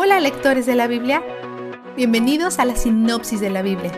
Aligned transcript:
Hola 0.00 0.20
lectores 0.20 0.64
de 0.64 0.76
la 0.76 0.86
Biblia, 0.86 1.24
bienvenidos 1.96 2.60
a 2.60 2.64
la 2.64 2.76
sinopsis 2.76 3.40
de 3.40 3.50
la 3.50 3.62
Biblia. 3.62 3.90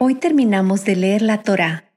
Hoy 0.00 0.16
terminamos 0.16 0.84
de 0.84 0.96
leer 0.96 1.22
la 1.22 1.44
Torá. 1.44 1.94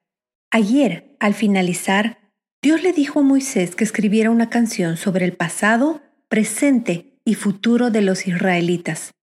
Ayer, 0.51 1.15
al 1.19 1.33
finalizar, 1.33 2.19
Dios 2.61 2.83
le 2.83 2.93
dijo 2.93 3.21
a 3.21 3.23
Moisés 3.23 3.75
que 3.75 3.83
escribiera 3.83 4.29
una 4.29 4.51
canción 4.51 4.95
sobre 4.95 5.25
el 5.25 5.33
pasado, 5.33 6.03
presente 6.29 7.19
y 7.25 7.33
futuro 7.33 7.89
de 7.89 8.01
los 8.03 8.27
israelitas, 8.27 9.15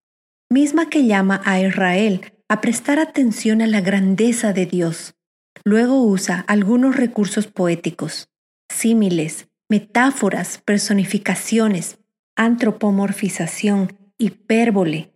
misma 0.51 0.89
que 0.91 1.07
llama 1.07 1.41
a 1.45 1.61
Israel 1.61 2.33
a 2.49 2.61
prestar 2.61 2.99
atención 2.99 3.63
a 3.63 3.69
la 3.69 3.83
grandeza 3.83 4.53
de 4.53 4.67
Dios. 4.67 5.15
Luego 5.63 6.03
usa 6.03 6.45
algunos 6.49 6.97
recursos 6.97 7.47
poéticos 7.47 8.27
símiles, 8.71 9.49
metáforas, 9.69 10.59
personificaciones, 10.65 11.99
antropomorfización, 12.37 13.99
hipérbole. 14.19 15.13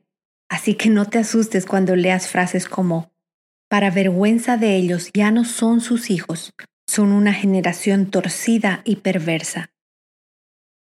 Así 0.48 0.74
que 0.74 0.90
no 0.90 1.06
te 1.06 1.18
asustes 1.18 1.64
cuando 1.66 1.96
leas 1.96 2.28
frases 2.28 2.68
como, 2.68 3.12
para 3.68 3.90
vergüenza 3.90 4.56
de 4.56 4.76
ellos 4.76 5.10
ya 5.12 5.30
no 5.30 5.44
son 5.44 5.80
sus 5.80 6.10
hijos, 6.10 6.52
son 6.86 7.12
una 7.12 7.32
generación 7.32 8.10
torcida 8.10 8.82
y 8.84 8.96
perversa. 8.96 9.70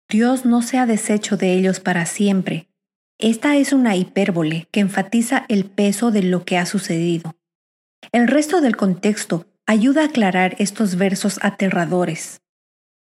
Dios 0.10 0.46
no 0.46 0.62
se 0.62 0.78
ha 0.78 0.86
deshecho 0.86 1.36
de 1.38 1.54
ellos 1.54 1.80
para 1.80 2.06
siempre. 2.06 2.70
Esta 3.18 3.56
es 3.56 3.74
una 3.74 3.96
hipérbole 3.96 4.68
que 4.72 4.82
enfatiza 4.82 5.46
el 5.48 5.66
peso 5.66 6.12
de 6.12 6.22
lo 6.22 6.46
que 6.46 6.58
ha 6.58 6.66
sucedido. 6.66 7.36
El 8.12 8.28
resto 8.28 8.62
del 8.62 8.76
contexto 8.76 9.48
ayuda 9.66 10.02
a 10.02 10.06
aclarar 10.06 10.56
estos 10.60 10.96
versos 10.96 11.40
aterradores. 11.42 12.42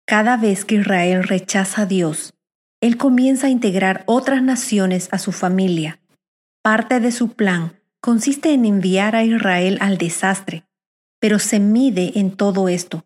Cada 0.07 0.37
vez 0.37 0.65
que 0.65 0.75
Israel 0.75 1.23
rechaza 1.23 1.81
a 1.81 1.85
Dios, 1.87 2.35
Él 2.79 2.95
comienza 2.95 3.47
a 3.47 3.49
integrar 3.49 4.03
otras 4.05 4.43
naciones 4.43 5.09
a 5.11 5.17
su 5.17 5.31
familia. 5.31 5.99
Parte 6.61 6.99
de 6.99 7.11
su 7.11 7.33
plan 7.33 7.79
consiste 8.01 8.53
en 8.53 8.65
enviar 8.65 9.15
a 9.15 9.23
Israel 9.23 9.79
al 9.81 9.97
desastre, 9.97 10.63
pero 11.19 11.39
se 11.39 11.59
mide 11.59 12.19
en 12.19 12.37
todo 12.37 12.69
esto, 12.69 13.03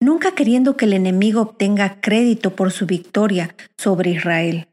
nunca 0.00 0.34
queriendo 0.34 0.76
que 0.76 0.84
el 0.84 0.92
enemigo 0.92 1.40
obtenga 1.40 2.02
crédito 2.02 2.54
por 2.54 2.72
su 2.72 2.84
victoria 2.84 3.56
sobre 3.78 4.10
Israel. 4.10 4.68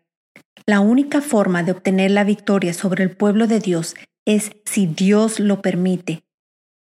La 0.65 0.81
única 0.81 1.21
forma 1.21 1.63
de 1.63 1.71
obtener 1.71 2.11
la 2.11 2.25
victoria 2.25 2.73
sobre 2.73 3.05
el 3.05 3.15
pueblo 3.15 3.47
de 3.47 3.61
Dios 3.61 3.95
es 4.25 4.51
si 4.65 4.87
Dios 4.87 5.39
lo 5.39 5.61
permite, 5.61 6.25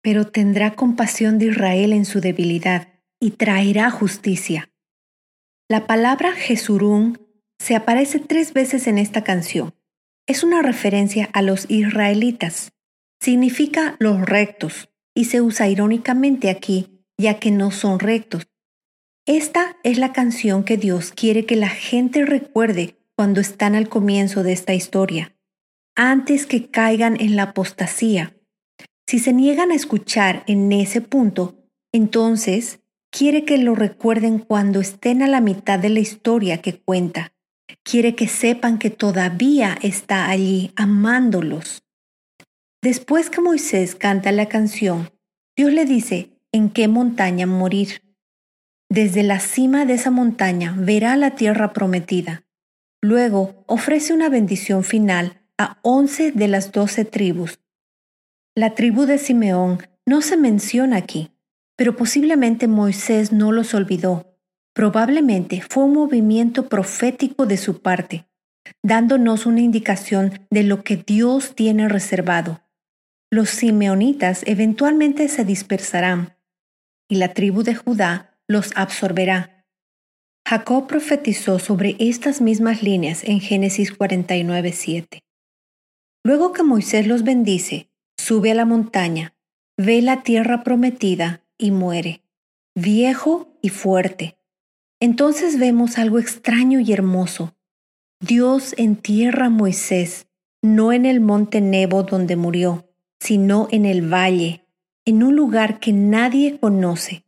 pero 0.03 0.27
tendrá 0.27 0.77
compasión 0.77 1.39
de 1.39 1.47
Israel 1.47 1.93
en 1.93 2.07
su 2.07 2.23
debilidad 2.23 2.89
y 3.21 3.33
traerá 3.33 3.91
justicia. 3.91 4.71
La 5.71 5.87
palabra 5.87 6.33
Jesurún 6.33 7.19
se 7.59 7.77
aparece 7.77 8.21
tres 8.21 8.55
veces 8.55 8.87
en 8.87 8.97
esta 8.97 9.23
canción. 9.23 9.75
Es 10.27 10.43
una 10.43 10.63
referencia 10.63 11.29
a 11.35 11.43
los 11.43 11.67
israelitas. 11.69 12.73
Significa 13.21 13.95
los 13.99 14.19
rectos 14.23 14.89
y 15.15 15.27
se 15.27 15.43
usa 15.43 15.69
irónicamente 15.69 16.49
aquí, 16.49 17.05
ya 17.19 17.39
que 17.39 17.51
no 17.51 17.71
son 17.71 17.99
rectos. 17.99 18.47
Esta 19.27 19.77
es 19.83 19.99
la 19.99 20.15
canción 20.15 20.65
que 20.65 20.79
Dios 20.79 21.13
quiere 21.13 21.45
que 21.45 21.57
la 21.57 21.69
gente 21.69 22.25
recuerde 22.25 22.97
cuando 23.15 23.43
están 23.43 23.75
al 23.75 23.91
comienzo 23.91 24.43
de 24.43 24.53
esta 24.53 24.73
historia, 24.73 25.37
antes 25.95 26.47
que 26.47 26.71
caigan 26.71 27.21
en 27.21 27.37
la 27.37 27.43
apostasía. 27.43 28.35
Si 29.07 29.19
se 29.19 29.35
niegan 29.35 29.71
a 29.71 29.75
escuchar 29.75 30.45
en 30.47 30.73
ese 30.73 31.03
punto, 31.03 31.69
entonces 31.93 32.81
Quiere 33.11 33.45
que 33.45 33.59
lo 33.59 33.75
recuerden 33.75 34.39
cuando 34.39 34.81
estén 34.81 35.23
a 35.23 35.27
la 35.27 35.41
mitad 35.41 35.78
de 35.78 35.89
la 35.89 36.01
historia 36.01 36.61
que 36.61 36.78
cuenta. 36.78 37.33
Quiere 37.83 38.15
que 38.15 38.28
sepan 38.28 38.78
que 38.78 38.91
todavía 38.91 39.78
está 39.83 40.28
allí 40.28 40.73
amándolos. 40.77 41.83
Después 42.83 43.31
que 43.31 43.41
Moisés 43.41 43.94
canta 43.94 44.31
la 44.31 44.47
canción, 44.47 45.10
Dios 45.56 45.72
le 45.72 45.84
dice 45.84 46.31
en 46.53 46.71
qué 46.71 46.87
montaña 46.87 47.47
morir. 47.47 48.03
Desde 48.91 49.22
la 49.22 49.41
cima 49.41 49.84
de 49.84 49.94
esa 49.94 50.10
montaña 50.10 50.75
verá 50.78 51.16
la 51.16 51.34
tierra 51.34 51.72
prometida. 51.72 52.44
Luego 53.03 53.65
ofrece 53.66 54.12
una 54.12 54.28
bendición 54.28 54.84
final 54.84 55.43
a 55.59 55.78
once 55.83 56.31
de 56.33 56.49
las 56.49 56.72
doce 56.72 57.04
tribus. 57.04 57.59
La 58.54 58.75
tribu 58.75 59.06
de 59.06 59.19
Simeón 59.19 59.78
no 60.06 60.21
se 60.21 60.37
menciona 60.37 60.97
aquí. 60.97 61.31
Pero 61.78 61.94
posiblemente 61.94 62.66
Moisés 62.66 63.33
no 63.33 63.53
los 63.53 63.72
olvidó. 63.72 64.37
Probablemente 64.75 65.62
fue 65.62 65.84
un 65.84 65.93
movimiento 65.93 66.69
profético 66.69 67.47
de 67.47 67.56
su 67.56 67.83
parte, 67.83 68.27
dándonos 68.83 69.47
una 69.47 69.61
indicación 69.61 70.41
de 70.50 70.65
lo 70.65 70.83
que 70.83 70.97
Dios 70.97 71.55
tiene 71.55 71.89
reservado. 71.89 72.62
Los 73.31 73.50
simeonitas 73.50 74.43
eventualmente 74.47 75.28
se 75.28 75.44
dispersarán 75.44 76.37
y 77.09 77.16
la 77.16 77.33
tribu 77.33 77.62
de 77.62 77.77
Judá 77.77 78.37
los 78.49 78.72
absorberá. 78.75 79.65
Jacob 80.49 80.89
profetizó 80.89 81.60
sobre 81.60 81.95
estas 82.00 82.41
mismas 82.41 82.83
líneas 82.83 83.22
en 83.22 83.39
Génesis 83.39 83.97
49:7. 83.97 85.21
Luego 86.25 86.53
que 86.53 86.65
Moisés 86.65 87.06
los 87.06 87.22
bendice, 87.22 87.89
sube 88.16 88.50
a 88.50 88.55
la 88.55 88.65
montaña, 88.65 89.37
ve 89.77 90.03
la 90.03 90.22
tierra 90.22 90.65
prometida 90.65 91.45
y 91.59 91.73
muere, 91.73 92.23
viejo 92.75 93.59
y 93.61 93.69
fuerte. 93.69 94.39
Entonces 95.01 95.59
vemos 95.59 95.99
algo 95.99 96.19
extraño 96.19 96.81
y 96.81 96.93
hermoso. 96.93 97.55
Dios 98.21 98.75
entierra 98.79 99.47
a 99.47 99.51
Moisés, 99.51 100.27
no 100.63 100.93
en 100.93 101.07
el 101.07 101.21
monte 101.21 101.61
Nebo 101.61 102.03
donde 102.03 102.37
murió, 102.37 102.89
sino 103.21 103.69
en 103.71 103.85
el 103.85 104.13
valle, 104.13 104.65
en 105.05 105.23
un 105.23 105.37
lugar 105.37 105.81
que 105.81 105.93
nadie 105.93 106.59
conoce. 106.59 107.25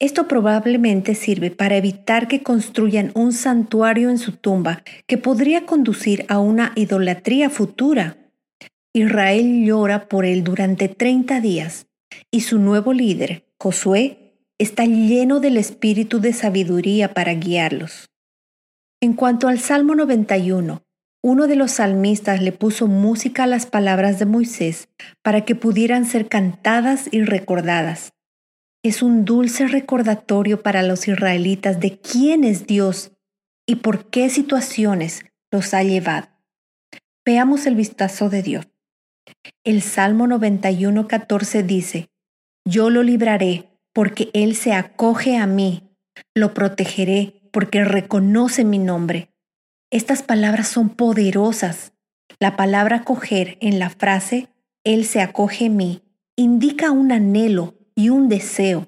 Esto 0.00 0.28
probablemente 0.28 1.16
sirve 1.16 1.50
para 1.50 1.76
evitar 1.76 2.28
que 2.28 2.44
construyan 2.44 3.10
un 3.14 3.32
santuario 3.32 4.10
en 4.10 4.18
su 4.18 4.32
tumba 4.32 4.84
que 5.08 5.18
podría 5.18 5.66
conducir 5.66 6.24
a 6.28 6.38
una 6.38 6.72
idolatría 6.76 7.50
futura. 7.50 8.16
Israel 8.92 9.64
llora 9.64 10.08
por 10.08 10.24
él 10.24 10.44
durante 10.44 10.88
30 10.88 11.40
días 11.40 11.88
y 12.30 12.42
su 12.42 12.60
nuevo 12.60 12.92
líder, 12.92 13.47
Josué 13.60 14.36
está 14.58 14.84
lleno 14.84 15.40
del 15.40 15.56
espíritu 15.56 16.20
de 16.20 16.32
sabiduría 16.32 17.12
para 17.12 17.34
guiarlos. 17.34 18.08
En 19.00 19.14
cuanto 19.14 19.48
al 19.48 19.58
Salmo 19.58 19.96
91, 19.96 20.82
uno 21.22 21.46
de 21.48 21.56
los 21.56 21.72
salmistas 21.72 22.40
le 22.40 22.52
puso 22.52 22.86
música 22.86 23.44
a 23.44 23.46
las 23.48 23.66
palabras 23.66 24.20
de 24.20 24.26
Moisés 24.26 24.88
para 25.22 25.44
que 25.44 25.56
pudieran 25.56 26.04
ser 26.04 26.28
cantadas 26.28 27.08
y 27.10 27.22
recordadas. 27.22 28.12
Es 28.84 29.02
un 29.02 29.24
dulce 29.24 29.66
recordatorio 29.66 30.62
para 30.62 30.84
los 30.84 31.08
israelitas 31.08 31.80
de 31.80 31.98
quién 31.98 32.44
es 32.44 32.66
Dios 32.66 33.10
y 33.66 33.76
por 33.76 34.08
qué 34.08 34.30
situaciones 34.30 35.24
los 35.50 35.74
ha 35.74 35.82
llevado. 35.82 36.28
Veamos 37.24 37.66
el 37.66 37.74
vistazo 37.74 38.30
de 38.30 38.42
Dios. 38.42 38.68
El 39.64 39.82
Salmo 39.82 40.26
91.14 40.26 41.64
dice, 41.64 42.08
yo 42.68 42.90
lo 42.90 43.02
libraré 43.02 43.68
porque 43.92 44.30
Él 44.32 44.54
se 44.54 44.72
acoge 44.72 45.36
a 45.36 45.46
mí. 45.46 45.82
Lo 46.34 46.54
protegeré 46.54 47.40
porque 47.52 47.84
reconoce 47.84 48.64
mi 48.64 48.78
nombre. 48.78 49.30
Estas 49.90 50.22
palabras 50.22 50.68
son 50.68 50.90
poderosas. 50.90 51.92
La 52.38 52.56
palabra 52.56 52.96
acoger 52.96 53.56
en 53.60 53.78
la 53.78 53.90
frase 53.90 54.48
Él 54.84 55.04
se 55.04 55.20
acoge 55.20 55.66
a 55.66 55.70
mí 55.70 56.02
indica 56.36 56.92
un 56.92 57.10
anhelo 57.10 57.74
y 57.96 58.10
un 58.10 58.28
deseo. 58.28 58.86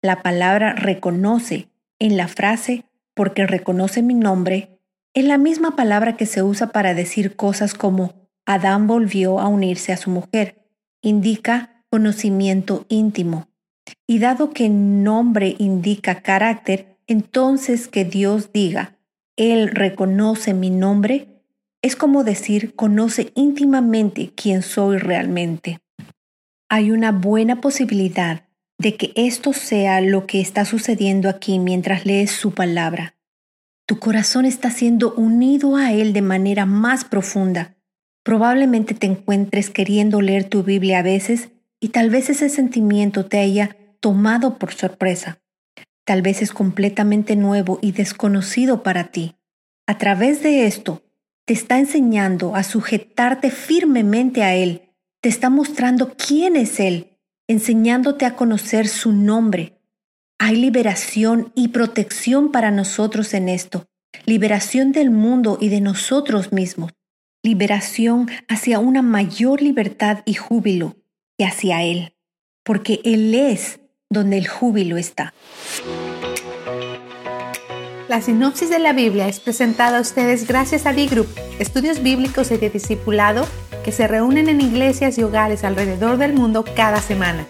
La 0.00 0.22
palabra 0.22 0.74
reconoce 0.74 1.68
en 1.98 2.16
la 2.16 2.28
frase 2.28 2.84
porque 3.14 3.48
reconoce 3.48 4.00
mi 4.00 4.14
nombre 4.14 4.74
es 5.12 5.24
la 5.24 5.38
misma 5.38 5.74
palabra 5.74 6.16
que 6.16 6.26
se 6.26 6.42
usa 6.44 6.68
para 6.68 6.94
decir 6.94 7.34
cosas 7.34 7.74
como 7.74 8.28
Adán 8.46 8.86
volvió 8.86 9.40
a 9.40 9.48
unirse 9.48 9.92
a 9.92 9.96
su 9.96 10.10
mujer. 10.10 10.68
Indica 11.02 11.73
conocimiento 11.94 12.86
íntimo. 12.88 13.46
Y 14.04 14.18
dado 14.18 14.50
que 14.50 14.68
nombre 14.68 15.54
indica 15.60 16.22
carácter, 16.22 16.98
entonces 17.06 17.86
que 17.86 18.04
Dios 18.04 18.52
diga, 18.52 18.98
Él 19.36 19.68
reconoce 19.68 20.54
mi 20.54 20.70
nombre, 20.70 21.28
es 21.82 21.94
como 21.94 22.24
decir, 22.24 22.74
conoce 22.74 23.30
íntimamente 23.36 24.32
quién 24.34 24.62
soy 24.62 24.98
realmente. 24.98 25.78
Hay 26.68 26.90
una 26.90 27.12
buena 27.12 27.60
posibilidad 27.60 28.42
de 28.76 28.96
que 28.96 29.12
esto 29.14 29.52
sea 29.52 30.00
lo 30.00 30.26
que 30.26 30.40
está 30.40 30.64
sucediendo 30.64 31.28
aquí 31.28 31.60
mientras 31.60 32.06
lees 32.06 32.32
su 32.32 32.54
palabra. 32.54 33.14
Tu 33.86 34.00
corazón 34.00 34.46
está 34.46 34.72
siendo 34.72 35.14
unido 35.14 35.76
a 35.76 35.92
Él 35.92 36.12
de 36.12 36.22
manera 36.22 36.66
más 36.66 37.04
profunda. 37.04 37.76
Probablemente 38.24 38.94
te 38.94 39.06
encuentres 39.06 39.70
queriendo 39.70 40.20
leer 40.22 40.48
tu 40.48 40.64
Biblia 40.64 40.98
a 40.98 41.02
veces 41.02 41.50
y 41.84 41.90
tal 41.90 42.08
vez 42.08 42.30
ese 42.30 42.48
sentimiento 42.48 43.26
te 43.26 43.40
haya 43.40 43.76
tomado 44.00 44.58
por 44.58 44.72
sorpresa. 44.72 45.42
Tal 46.06 46.22
vez 46.22 46.40
es 46.40 46.50
completamente 46.50 47.36
nuevo 47.36 47.78
y 47.82 47.92
desconocido 47.92 48.82
para 48.82 49.08
ti. 49.08 49.36
A 49.86 49.98
través 49.98 50.42
de 50.42 50.66
esto, 50.66 51.02
te 51.44 51.52
está 51.52 51.78
enseñando 51.78 52.56
a 52.56 52.62
sujetarte 52.62 53.50
firmemente 53.50 54.42
a 54.42 54.54
Él, 54.54 54.94
te 55.20 55.28
está 55.28 55.50
mostrando 55.50 56.14
quién 56.16 56.56
es 56.56 56.80
Él, 56.80 57.18
enseñándote 57.48 58.24
a 58.24 58.34
conocer 58.34 58.88
su 58.88 59.12
nombre. 59.12 59.78
Hay 60.38 60.56
liberación 60.56 61.52
y 61.54 61.68
protección 61.68 62.50
para 62.50 62.70
nosotros 62.70 63.34
en 63.34 63.50
esto, 63.50 63.84
liberación 64.24 64.92
del 64.92 65.10
mundo 65.10 65.58
y 65.60 65.68
de 65.68 65.82
nosotros 65.82 66.50
mismos, 66.50 66.92
liberación 67.42 68.30
hacia 68.48 68.78
una 68.78 69.02
mayor 69.02 69.60
libertad 69.60 70.20
y 70.24 70.32
júbilo 70.32 70.96
que 71.38 71.44
hacia 71.44 71.82
Él, 71.82 72.14
porque 72.62 73.00
Él 73.04 73.34
es 73.34 73.80
donde 74.10 74.38
el 74.38 74.48
júbilo 74.48 74.96
está. 74.96 75.34
La 78.08 78.20
sinopsis 78.20 78.68
de 78.70 78.78
la 78.78 78.92
Biblia 78.92 79.28
es 79.28 79.40
presentada 79.40 79.98
a 79.98 80.00
ustedes 80.00 80.46
gracias 80.46 80.86
a 80.86 80.92
D-Group, 80.92 81.28
estudios 81.58 82.02
bíblicos 82.02 82.50
y 82.50 82.58
de 82.58 82.70
discipulado 82.70 83.46
que 83.82 83.92
se 83.92 84.06
reúnen 84.06 84.48
en 84.48 84.60
iglesias 84.60 85.18
y 85.18 85.22
hogares 85.22 85.64
alrededor 85.64 86.18
del 86.18 86.32
mundo 86.32 86.64
cada 86.76 87.00
semana. 87.00 87.46